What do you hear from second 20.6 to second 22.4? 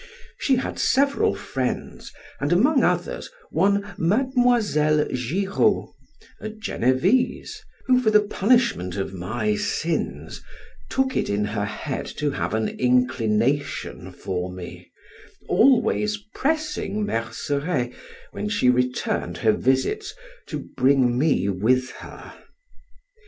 bring me with her.